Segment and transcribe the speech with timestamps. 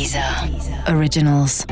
[0.00, 0.24] Deezer
[0.96, 1.66] Originals.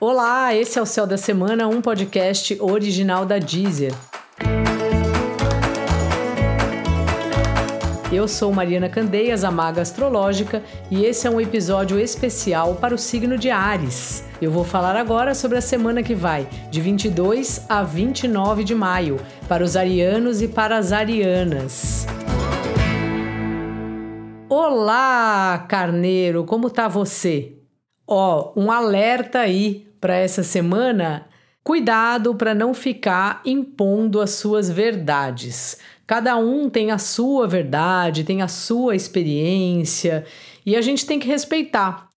[0.00, 3.94] Olá, esse é o Céu da Semana, um podcast original da Deezer.
[8.12, 12.98] Eu sou Mariana Candeias, a maga astrológica, e esse é um episódio especial para o
[12.98, 14.24] signo de Ares.
[14.42, 19.20] Eu vou falar agora sobre a semana que vai, de 22 a 29 de maio,
[19.46, 22.04] para os arianos e para as arianas.
[24.56, 27.54] Olá, carneiro, como tá você?
[28.06, 31.26] Ó, um alerta aí para essa semana.
[31.64, 35.76] Cuidado para não ficar impondo as suas verdades.
[36.06, 40.24] Cada um tem a sua verdade, tem a sua experiência
[40.64, 42.08] e a gente tem que respeitar.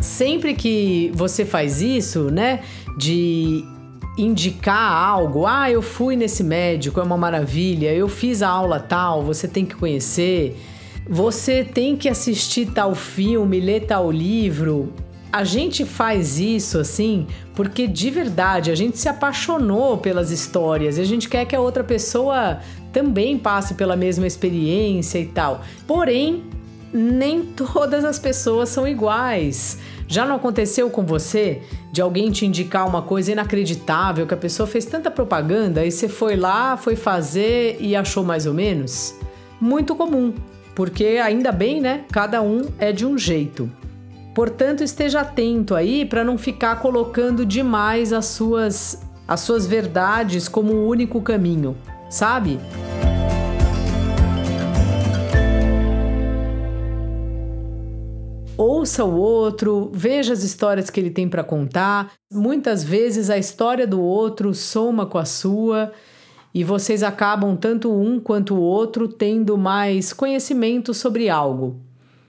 [0.00, 2.62] Sempre que você faz isso, né,
[2.96, 3.73] de
[4.16, 9.22] indicar algo, ah, eu fui nesse médico, é uma maravilha, eu fiz a aula tal,
[9.22, 10.56] você tem que conhecer,
[11.08, 14.92] você tem que assistir tal filme, ler tal livro.
[15.32, 21.00] A gente faz isso assim porque de verdade a gente se apaixonou pelas histórias e
[21.00, 22.60] a gente quer que a outra pessoa
[22.92, 25.62] também passe pela mesma experiência e tal.
[25.86, 26.44] Porém,
[26.92, 29.78] nem todas as pessoas são iguais.
[30.06, 34.66] Já não aconteceu com você de alguém te indicar uma coisa inacreditável que a pessoa
[34.66, 39.14] fez tanta propaganda e você foi lá, foi fazer e achou mais ou menos?
[39.60, 40.34] Muito comum,
[40.74, 42.04] porque ainda bem, né?
[42.12, 43.70] Cada um é de um jeito.
[44.34, 50.74] Portanto, esteja atento aí para não ficar colocando demais as suas as suas verdades como
[50.74, 51.74] o único caminho,
[52.10, 52.58] sabe?
[58.56, 62.12] Ouça o outro, veja as histórias que ele tem para contar.
[62.32, 65.92] Muitas vezes a história do outro soma com a sua
[66.52, 71.80] e vocês acabam, tanto um quanto o outro, tendo mais conhecimento sobre algo.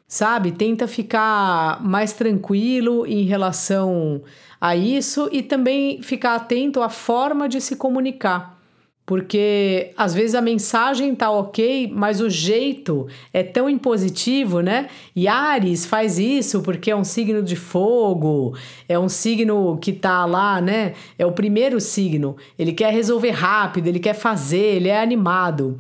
[0.08, 0.52] Sabe?
[0.52, 4.22] Tenta ficar mais tranquilo em relação
[4.60, 8.60] a isso e também ficar atento à forma de se comunicar.
[9.06, 14.88] Porque às vezes a mensagem tá ok, mas o jeito é tão impositivo, né?
[15.16, 18.58] E Ares faz isso porque é um signo de fogo,
[18.90, 20.94] é um signo que tá lá, né?
[21.20, 22.36] É o primeiro signo.
[22.58, 25.78] Ele quer resolver rápido, ele quer fazer, ele é animado.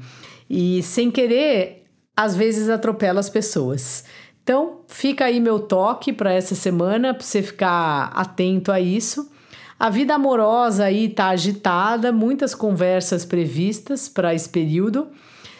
[0.47, 1.83] E sem querer,
[2.15, 4.05] às vezes atropela as pessoas.
[4.43, 9.31] Então, fica aí meu toque para essa semana, para você ficar atento a isso.
[9.77, 15.09] A vida amorosa aí tá agitada, muitas conversas previstas para esse período.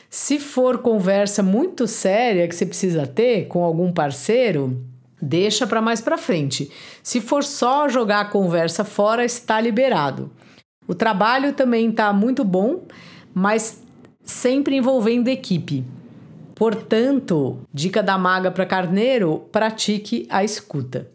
[0.10, 4.82] Se for conversa muito séria que você precisa ter com algum parceiro,
[5.22, 6.72] deixa para mais para frente.
[7.04, 10.32] Se for só jogar a conversa fora, está liberado.
[10.88, 12.84] O trabalho também está muito bom,
[13.34, 13.84] mas
[14.24, 15.84] sempre envolvendo equipe.
[16.56, 21.15] Portanto, dica da maga para carneiro: pratique a escuta.